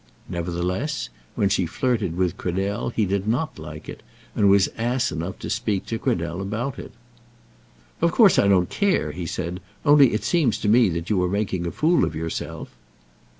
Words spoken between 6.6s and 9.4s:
it. "Of course I don't care," he